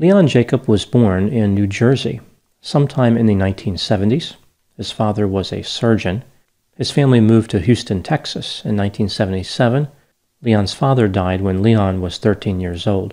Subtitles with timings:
[0.00, 2.22] Leon Jacob was born in New Jersey
[2.62, 4.36] sometime in the 1970s.
[4.78, 6.24] His father was a surgeon.
[6.74, 9.88] His family moved to Houston, Texas in 1977.
[10.40, 13.12] Leon's father died when Leon was 13 years old.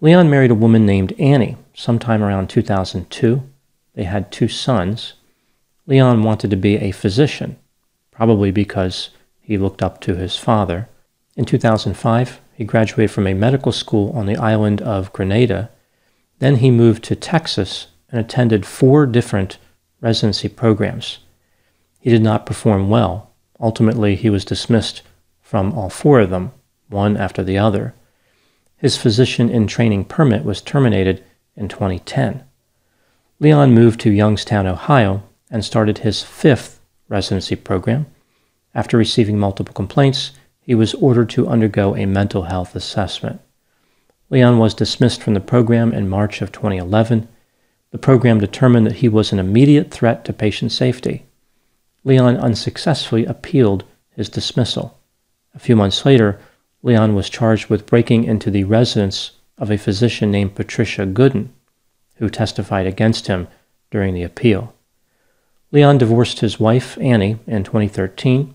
[0.00, 3.48] Leon married a woman named Annie sometime around 2002.
[3.94, 5.12] They had two sons.
[5.86, 7.56] Leon wanted to be a physician,
[8.10, 9.10] probably because
[9.40, 10.88] he looked up to his father.
[11.36, 15.70] In 2005, he graduated from a medical school on the island of Grenada
[16.44, 19.56] then he moved to Texas and attended four different
[20.02, 21.20] residency programs.
[21.98, 23.30] He did not perform well.
[23.58, 25.00] Ultimately, he was dismissed
[25.40, 26.52] from all four of them,
[26.90, 27.94] one after the other.
[28.76, 31.24] His physician in training permit was terminated
[31.56, 32.44] in 2010.
[33.40, 36.78] Leon moved to Youngstown, Ohio, and started his fifth
[37.08, 38.04] residency program.
[38.74, 43.40] After receiving multiple complaints, he was ordered to undergo a mental health assessment.
[44.30, 47.28] Leon was dismissed from the program in March of 2011.
[47.90, 51.26] The program determined that he was an immediate threat to patient safety.
[52.04, 54.98] Leon unsuccessfully appealed his dismissal.
[55.54, 56.40] A few months later,
[56.82, 61.48] Leon was charged with breaking into the residence of a physician named Patricia Gooden,
[62.16, 63.48] who testified against him
[63.90, 64.74] during the appeal.
[65.70, 68.54] Leon divorced his wife, Annie, in 2013.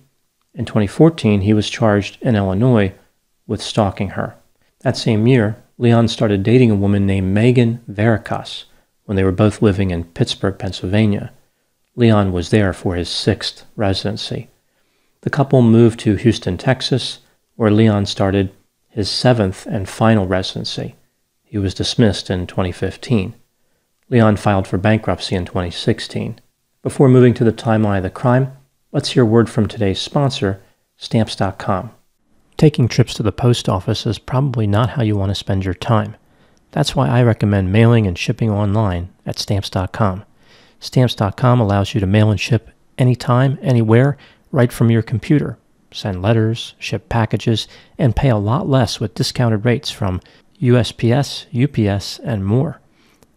[0.54, 2.94] In 2014, he was charged in Illinois
[3.48, 4.36] with stalking her.
[4.82, 8.66] That same year, Leon started dating a woman named Megan Verikas
[9.06, 11.32] when they were both living in Pittsburgh, Pennsylvania.
[11.96, 14.50] Leon was there for his sixth residency.
[15.22, 17.20] The couple moved to Houston, Texas,
[17.56, 18.52] where Leon started
[18.90, 20.96] his seventh and final residency.
[21.44, 23.34] He was dismissed in 2015.
[24.10, 26.42] Leon filed for bankruptcy in 2016.
[26.82, 28.52] Before moving to the timeline of the crime,
[28.92, 30.62] let's hear word from today's sponsor,
[30.98, 31.92] Stamps.com.
[32.60, 35.74] Taking trips to the post office is probably not how you want to spend your
[35.74, 36.18] time.
[36.72, 40.26] That's why I recommend mailing and shipping online at stamps.com.
[40.82, 44.18] Stamps.com allows you to mail and ship anytime, anywhere,
[44.52, 45.58] right from your computer.
[45.94, 50.20] Send letters, ship packages, and pay a lot less with discounted rates from
[50.62, 52.82] USPS, UPS, and more.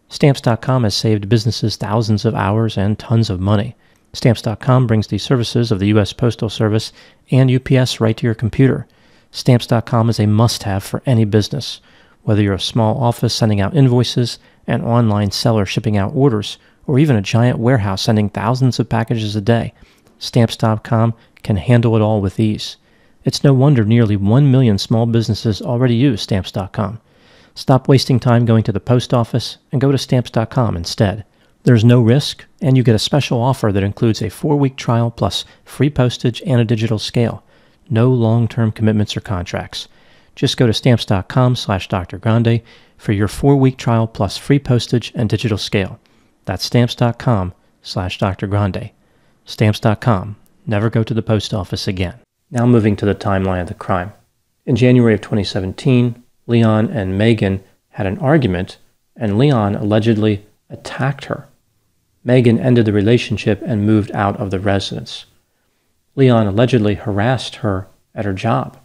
[0.09, 3.77] Stamps.com has saved businesses thousands of hours and tons of money.
[4.15, 6.13] Stamps.com brings the services of the U.S.
[6.13, 6.93] Postal Service
[7.31, 8.89] and UPS right to your computer.
[9.35, 11.81] Stamps.com is a must have for any business.
[12.23, 16.99] Whether you're a small office sending out invoices, an online seller shipping out orders, or
[16.99, 19.73] even a giant warehouse sending thousands of packages a day,
[20.19, 22.77] Stamps.com can handle it all with ease.
[23.25, 27.01] It's no wonder nearly 1 million small businesses already use Stamps.com.
[27.55, 31.25] Stop wasting time going to the post office and go to Stamps.com instead.
[31.63, 35.11] There's no risk, and you get a special offer that includes a four week trial
[35.11, 37.43] plus free postage and a digital scale.
[37.93, 39.87] No long-term commitments or contracts.
[40.35, 42.63] Just go to stamps.com slash drgrande
[42.97, 46.01] for your four-week trial plus free postage and digital scale.
[46.47, 48.93] That's stamps.com slash drgrande.
[49.45, 50.37] Stamps.com.
[50.67, 52.15] Never go to the post office again.
[52.51, 54.15] Now moving to the timeline of the crime.
[54.65, 58.79] In January of 2017, Leon and Megan had an argument,
[59.17, 61.47] and Leon allegedly attacked her.
[62.25, 65.27] Megan ended the relationship and moved out of the residence.
[66.15, 68.79] Leon allegedly harassed her at her job.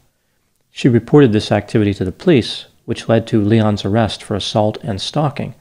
[0.71, 5.01] She reported this activity to the police, which led to Leon's arrest for assault and
[5.01, 5.55] stalking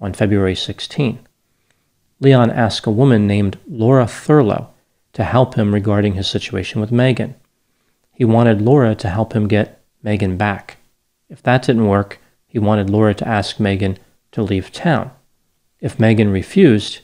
[0.00, 1.20] on February 16.
[2.20, 4.70] Leon asked a woman named Laura Thurlow
[5.12, 7.34] to help him regarding his situation with Megan.
[8.10, 10.78] He wanted Laura to help him get Megan back.
[11.28, 13.98] If that didn't work, he wanted Laura to ask Megan
[14.32, 15.10] to leave town.
[15.80, 17.00] If Megan refused,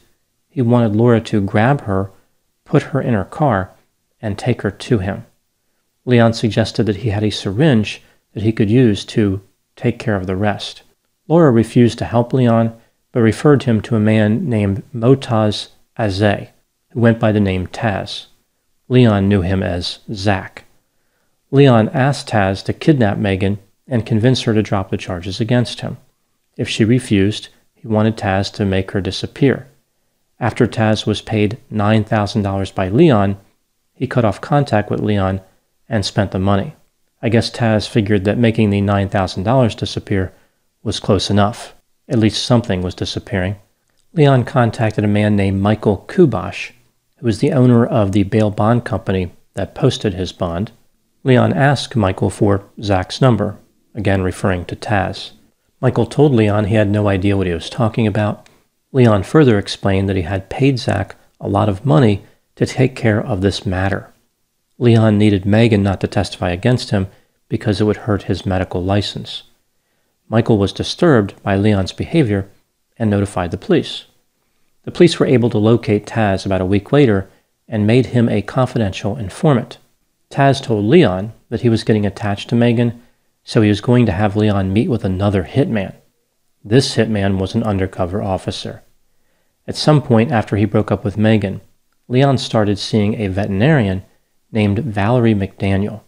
[0.49, 2.11] he wanted Laura to grab her,
[2.65, 3.73] put her in her car,
[4.23, 5.27] and take her to him.
[6.07, 8.01] Leon suggested that he had a syringe
[8.33, 9.43] that he could use to
[9.77, 10.83] take care of the rest.
[11.29, 12.75] Laura refused to help Leon,
[13.13, 16.49] but referred him to a man named Motaz Azzaz,
[16.91, 18.27] who went by the name Taz.
[18.89, 20.65] Leon knew him as Zach.
[21.51, 25.99] Leon asked Taz to kidnap Megan and convince her to drop the charges against him.
[26.57, 29.69] If she refused, he wanted Taz to make her disappear.
[30.41, 33.39] After Taz was paid $9,000 by Leon,
[34.03, 35.41] he cut off contact with Leon
[35.89, 36.75] and spent the money.
[37.23, 40.33] I guess Taz figured that making the $9,000 disappear
[40.83, 41.77] was close enough.
[42.09, 43.61] At least something was disappearing.
[44.13, 46.73] Leon contacted a man named Michael Kubosh,
[47.19, 50.73] who was the owner of the bail bond company that posted his bond.
[51.23, 53.57] Leon asked Michael for Zach's number,
[53.95, 55.31] again referring to Taz.
[55.81, 58.49] Michael told Leon he had no idea what he was talking about.
[58.91, 62.25] Leon further explained that he had paid Zach a lot of money
[62.63, 64.13] to take care of this matter.
[64.79, 67.09] Leon needed Megan not to testify against him
[67.49, 69.43] because it would hurt his medical license.
[70.29, 72.49] Michael was disturbed by Leon's behavior
[72.97, 74.07] and notified the police.
[74.85, 77.29] The police were able to locate Taz about a week later
[77.67, 79.79] and made him a confidential informant.
[80.31, 83.03] Taz told Leon that he was getting attached to Megan,
[83.43, 85.95] so he was going to have Leon meet with another hitman.
[86.65, 88.83] This hitman was an undercover officer.
[89.67, 91.61] At some point after he broke up with Megan,
[92.13, 94.05] Leon started seeing a veterinarian
[94.51, 96.03] named Valerie McDaniel.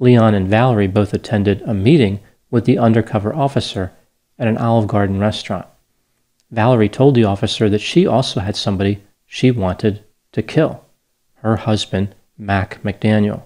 [0.00, 2.18] Leon and Valerie both attended a meeting
[2.50, 3.92] with the undercover officer
[4.36, 5.64] at an Olive Garden restaurant.
[6.50, 10.02] Valerie told the officer that she also had somebody she wanted
[10.32, 10.84] to kill
[11.34, 13.44] her husband, Mac McDaniel.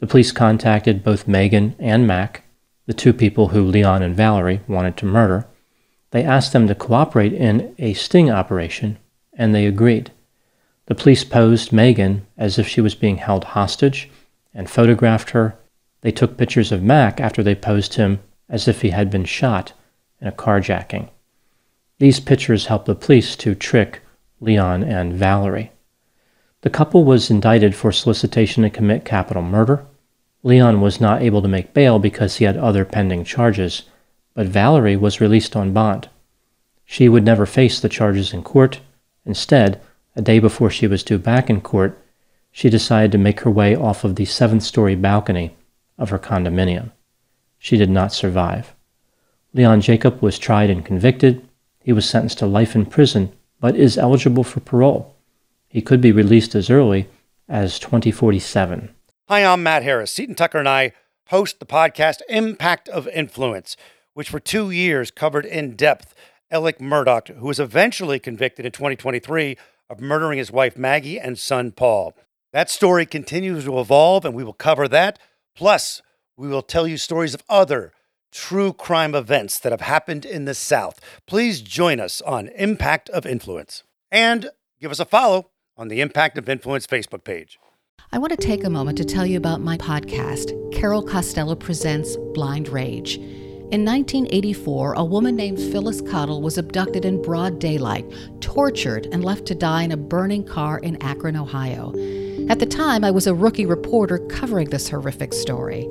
[0.00, 2.44] The police contacted both Megan and Mac,
[2.84, 5.46] the two people who Leon and Valerie wanted to murder.
[6.10, 8.98] They asked them to cooperate in a sting operation,
[9.32, 10.10] and they agreed.
[10.86, 14.10] The police posed Megan as if she was being held hostage
[14.54, 15.56] and photographed her
[16.06, 19.72] they took pictures of Mac after they posed him as if he had been shot
[20.20, 21.08] in a carjacking.
[21.98, 24.02] These pictures helped the police to trick
[24.40, 25.72] Leon and Valerie.
[26.60, 29.84] The couple was indicted for solicitation to commit capital murder.
[30.42, 33.82] Leon was not able to make bail because he had other pending charges,
[34.34, 36.08] but Valerie was released on bond.
[36.84, 38.80] She would never face the charges in court.
[39.24, 39.80] Instead,
[40.16, 42.02] a day before she was due back in court,
[42.50, 45.54] she decided to make her way off of the seventh story balcony
[45.98, 46.90] of her condominium.
[47.58, 48.74] She did not survive.
[49.52, 51.46] Leon Jacob was tried and convicted.
[51.80, 55.14] He was sentenced to life in prison, but is eligible for parole.
[55.68, 57.08] He could be released as early
[57.46, 58.88] as 2047.
[59.28, 60.12] Hi, I'm Matt Harris.
[60.12, 60.92] Seton Tucker and I
[61.28, 63.76] host the podcast Impact of Influence,
[64.14, 66.14] which for two years covered in depth
[66.50, 69.56] Alec Murdaugh, who was eventually convicted in 2023
[69.88, 72.14] of murdering his wife Maggie and son Paul.
[72.52, 75.18] That story continues to evolve, and we will cover that
[75.56, 76.02] Plus,
[76.36, 77.92] we will tell you stories of other
[78.30, 81.00] true crime events that have happened in the South.
[81.26, 86.36] Please join us on Impact of Influence and give us a follow on the Impact
[86.36, 87.58] of Influence Facebook page.
[88.12, 92.16] I want to take a moment to tell you about my podcast, Carol Costello Presents
[92.34, 93.18] Blind Rage.
[93.72, 98.06] In 1984, a woman named Phyllis Cottle was abducted in broad daylight,
[98.40, 101.88] tortured, and left to die in a burning car in Akron, Ohio.
[102.48, 105.84] At the time, I was a rookie reporter covering this horrific story.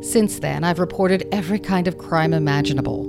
[0.00, 3.04] Since then, I've reported every kind of crime imaginable.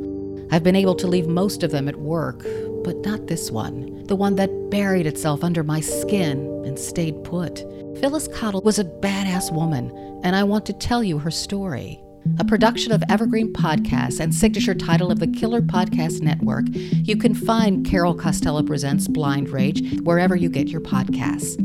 [0.51, 2.45] I've been able to leave most of them at work,
[2.83, 7.59] but not this one, the one that buried itself under my skin and stayed put.
[8.01, 9.89] Phyllis Cottle was a badass woman,
[10.25, 12.03] and I want to tell you her story.
[12.39, 17.33] A production of Evergreen Podcasts and signature title of the Killer Podcast Network, you can
[17.33, 21.57] find Carol Costello Presents Blind Rage wherever you get your podcasts.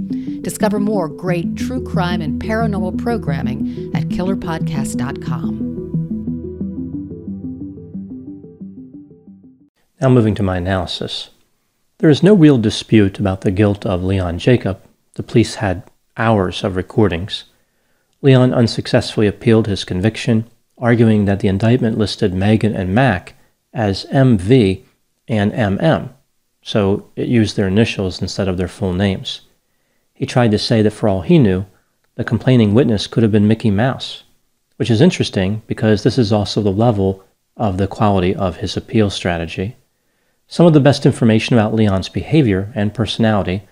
[0.43, 5.67] Discover more great true crime and paranormal programming at killerpodcast.com.
[10.01, 11.31] Now, moving to my analysis.
[11.99, 14.83] There is no real dispute about the guilt of Leon Jacob.
[15.15, 15.83] The police had
[16.17, 17.45] hours of recordings.
[18.23, 23.35] Leon unsuccessfully appealed his conviction, arguing that the indictment listed Megan and Mac
[23.73, 24.83] as MV
[25.29, 26.11] and MM,
[26.63, 29.43] so it used their initials instead of their full names.
[30.15, 31.67] He tried to say that for all he knew,
[32.15, 34.25] the complaining witness could have been Mickey Mouse,
[34.77, 37.23] which is interesting because this is also the level
[37.57, 39.77] of the quality of his appeal strategy.
[40.49, 43.63] Some of the best information about Leon's behavior and personality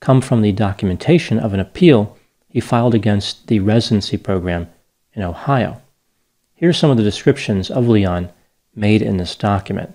[0.00, 2.18] come from the documentation of an appeal
[2.54, 4.68] he filed against the residency program
[5.12, 5.82] in Ohio.
[6.54, 8.30] Here are some of the descriptions of Leon
[8.76, 9.92] made in this document.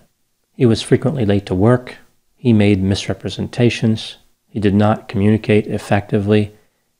[0.57, 1.95] He was frequently late to work.
[2.35, 4.17] He made misrepresentations.
[4.49, 6.51] He did not communicate effectively.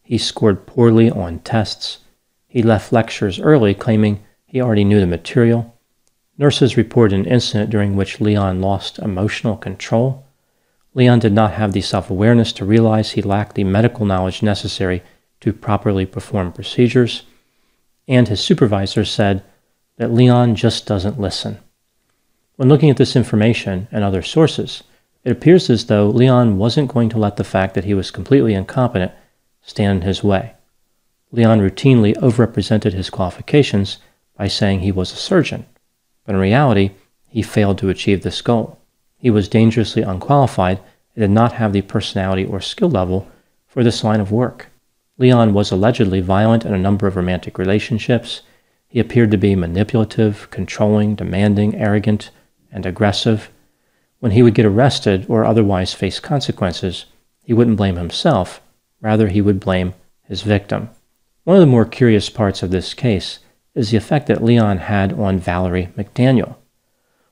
[0.02, 1.98] He scored poorly on tests.
[2.48, 5.78] He left lectures early, claiming he already knew the material.
[6.38, 10.26] Nurses reported an incident during which Leon lost emotional control.
[10.94, 15.04] Leon did not have the self awareness to realize he lacked the medical knowledge necessary
[15.42, 17.24] to properly perform procedures.
[18.08, 19.44] And his supervisor said
[19.98, 21.60] that Leon just doesn't listen.
[22.56, 24.84] When looking at this information and other sources,
[25.24, 28.54] it appears as though Leon wasn't going to let the fact that he was completely
[28.54, 29.12] incompetent
[29.62, 30.54] stand in his way.
[31.32, 33.98] Leon routinely overrepresented his qualifications
[34.36, 35.66] by saying he was a surgeon,
[36.26, 36.92] but in reality,
[37.28, 38.80] he failed to achieve this goal.
[39.18, 40.80] He was dangerously unqualified
[41.16, 43.28] and did not have the personality or skill level
[43.68, 44.68] for this line of work.
[45.20, 48.42] Leon was allegedly violent in a number of romantic relationships.
[48.88, 52.32] He appeared to be manipulative, controlling, demanding, arrogant,
[52.72, 53.52] and aggressive.
[54.20, 57.06] When he would get arrested or otherwise face consequences,
[57.44, 58.62] he wouldn't blame himself,
[59.02, 60.90] rather, he would blame his victim.
[61.44, 63.40] One of the more curious parts of this case
[63.76, 66.56] is the effect that Leon had on Valerie McDaniel.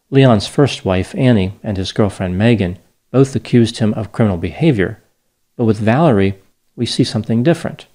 [0.10, 2.80] Leon's first wife, Annie, and his girlfriend, Megan,
[3.12, 5.02] both accused him of criminal behavior,
[5.56, 6.38] but with Valerie,
[6.78, 7.88] we see something different.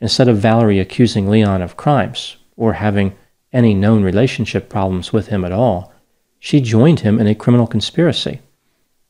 [0.00, 3.16] Instead of Valerie accusing Leon of crimes or having
[3.52, 5.90] any known relationship problems with him at all,
[6.38, 8.40] she joined him in a criminal conspiracy.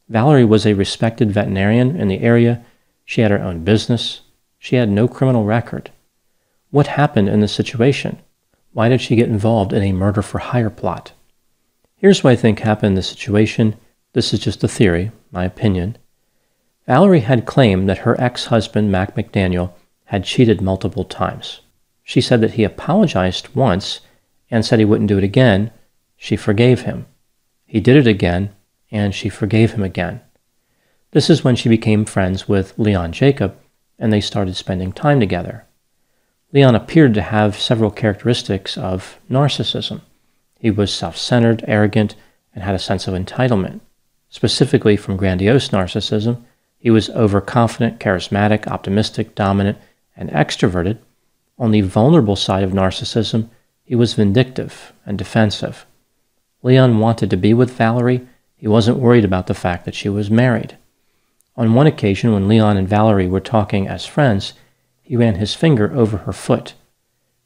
[0.08, 2.64] Valerie was a respected veterinarian in the area.
[3.04, 4.20] She had her own business.
[4.58, 5.90] She had no criminal record.
[6.70, 8.18] What happened in this situation?
[8.72, 11.12] Why did she get involved in a murder for hire plot?
[11.96, 13.76] Here's what I think happened in this situation.
[14.12, 15.96] This is just a theory, my opinion.
[16.88, 19.72] Valerie had claimed that her ex husband, Mac McDaniel,
[20.06, 21.60] had cheated multiple times.
[22.02, 24.00] She said that he apologized once
[24.50, 25.70] and said he wouldn't do it again.
[26.16, 27.04] She forgave him.
[27.66, 28.54] He did it again,
[28.90, 30.22] and she forgave him again.
[31.10, 33.54] This is when she became friends with Leon Jacob,
[33.98, 35.66] and they started spending time together.
[36.54, 40.00] Leon appeared to have several characteristics of narcissism.
[40.58, 42.14] He was self centered, arrogant,
[42.54, 43.80] and had a sense of entitlement.
[44.30, 46.44] Specifically, from grandiose narcissism,
[46.78, 49.78] he was overconfident, charismatic, optimistic, dominant,
[50.16, 50.98] and extroverted.
[51.58, 53.50] On the vulnerable side of narcissism,
[53.84, 55.86] he was vindictive and defensive.
[56.62, 58.26] Leon wanted to be with Valerie.
[58.56, 60.76] He wasn't worried about the fact that she was married.
[61.56, 64.52] On one occasion, when Leon and Valerie were talking as friends,
[65.02, 66.74] he ran his finger over her foot.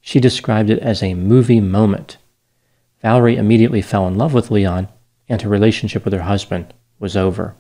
[0.01, 2.19] She described it as a movie moment.
[3.01, 4.89] Valerie immediately fell in love with Leon,
[5.29, 7.55] and her relationship with her husband was over.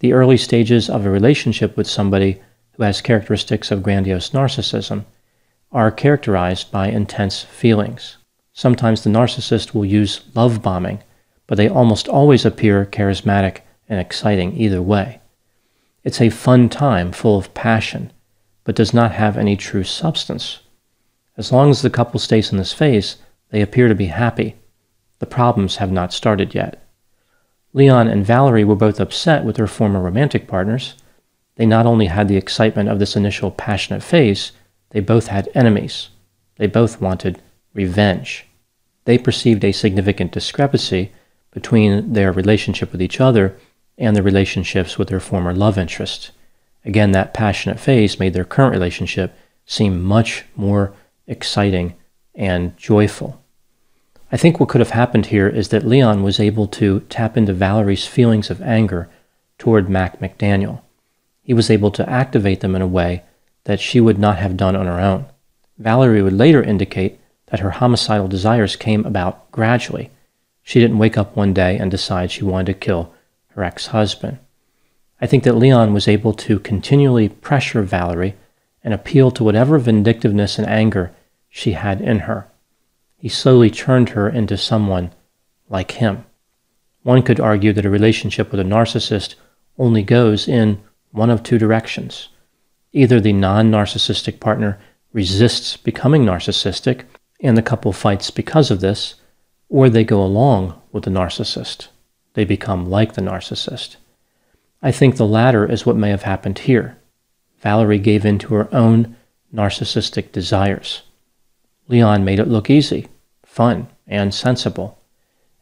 [0.00, 2.40] The early stages of a relationship with somebody
[2.72, 5.04] who has characteristics of grandiose narcissism
[5.72, 8.16] are characterized by intense feelings.
[8.52, 11.02] Sometimes the narcissist will use love bombing,
[11.46, 15.20] but they almost always appear charismatic and exciting either way.
[16.04, 18.12] It's a fun time full of passion,
[18.64, 20.60] but does not have any true substance.
[21.36, 23.16] As long as the couple stays in this phase,
[23.50, 24.56] they appear to be happy.
[25.18, 26.87] The problems have not started yet.
[27.72, 30.94] Leon and Valerie were both upset with their former romantic partners.
[31.56, 34.52] They not only had the excitement of this initial passionate phase,
[34.90, 36.08] they both had enemies.
[36.56, 37.42] They both wanted
[37.74, 38.48] revenge
[39.08, 41.12] they perceived a significant discrepancy
[41.50, 43.56] between their relationship with each other
[43.96, 46.30] and their relationships with their former love interest.
[46.84, 49.34] Again, that passionate phase made their current relationship
[49.64, 50.92] seem much more
[51.26, 51.94] exciting
[52.34, 53.42] and joyful.
[54.30, 57.54] I think what could have happened here is that Leon was able to tap into
[57.54, 59.08] Valerie's feelings of anger
[59.56, 60.82] toward Mac McDaniel.
[61.42, 63.22] He was able to activate them in a way
[63.64, 65.26] that she would not have done on her own.
[65.78, 70.10] Valerie would later indicate that her homicidal desires came about gradually.
[70.62, 73.14] She didn't wake up one day and decide she wanted to kill
[73.54, 74.38] her ex husband.
[75.20, 78.36] I think that Leon was able to continually pressure Valerie
[78.84, 81.12] and appeal to whatever vindictiveness and anger
[81.48, 82.46] she had in her.
[83.18, 85.12] He slowly turned her into someone
[85.68, 86.24] like him.
[87.02, 89.34] One could argue that a relationship with a narcissist
[89.76, 92.28] only goes in one of two directions.
[92.92, 94.78] Either the non narcissistic partner
[95.12, 97.04] resists becoming narcissistic
[97.40, 99.16] and the couple fights because of this,
[99.68, 101.88] or they go along with the narcissist.
[102.34, 103.96] They become like the narcissist.
[104.80, 106.98] I think the latter is what may have happened here.
[107.60, 109.16] Valerie gave in to her own
[109.52, 111.02] narcissistic desires.
[111.88, 113.08] Leon made it look easy,
[113.44, 114.98] fun, and sensible.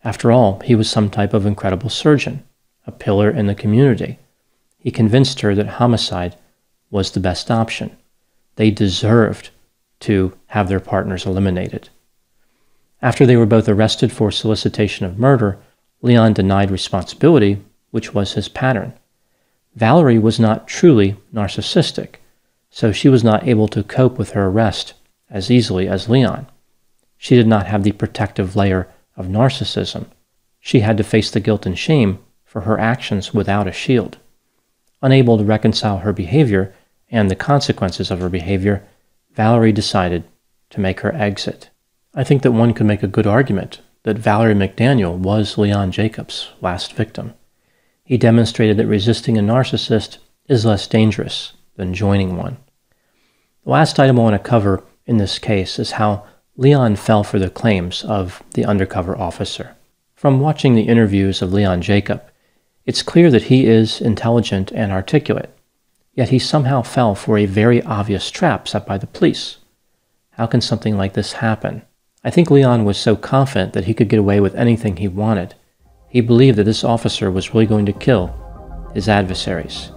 [0.02, 2.44] After all, he was some type of incredible surgeon,
[2.86, 4.18] a pillar in the community.
[4.78, 6.36] He convinced her that homicide
[6.90, 7.96] was the best option.
[8.56, 9.50] They deserved
[10.00, 11.90] to have their partners eliminated.
[13.00, 15.58] After they were both arrested for solicitation of murder,
[16.02, 18.94] Leon denied responsibility, which was his pattern.
[19.74, 22.16] Valerie was not truly narcissistic,
[22.70, 24.94] so she was not able to cope with her arrest
[25.30, 26.46] as easily as Leon.
[27.16, 30.06] She did not have the protective layer of narcissism,
[30.66, 34.18] she had to face the guilt and shame for her actions without a shield.
[35.00, 36.74] Unable to reconcile her behavior
[37.08, 38.84] and the consequences of her behavior,
[39.32, 40.24] Valerie decided
[40.70, 41.70] to make her exit.
[42.16, 46.48] I think that one could make a good argument that Valerie McDaniel was Leon Jacobs'
[46.60, 47.34] last victim.
[48.02, 50.18] He demonstrated that resisting a narcissist
[50.48, 52.56] is less dangerous than joining one.
[53.62, 56.24] The last item I want to cover in this case is how
[56.56, 59.76] Leon fell for the claims of the undercover officer.
[60.14, 62.22] From watching the interviews of Leon Jacob,
[62.86, 65.50] it's clear that he is intelligent and articulate,
[66.14, 69.58] yet he somehow fell for a very obvious trap set by the police.
[70.30, 71.82] How can something like this happen?
[72.24, 75.54] I think Leon was so confident that he could get away with anything he wanted.
[76.08, 78.34] He believed that this officer was really going to kill
[78.94, 79.90] his adversaries.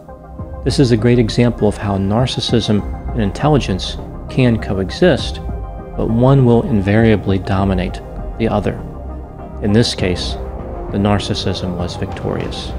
[0.65, 3.95] This is a great example of how narcissism and intelligence
[4.29, 5.41] can coexist,
[5.97, 8.01] but one will invariably dominate
[8.37, 8.73] the other.
[9.61, 10.33] In this case,
[10.91, 12.71] the narcissism was victorious.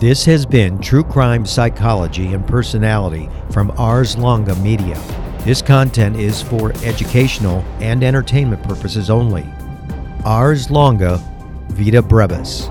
[0.00, 4.98] This has been True Crime Psychology and Personality from Ars Longa Media.
[5.40, 9.46] This content is for educational and entertainment purposes only.
[10.24, 11.18] Ars Longa
[11.68, 12.70] Vita Brevis.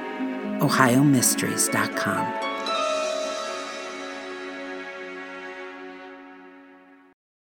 [0.61, 2.50] OhioMysteries.com.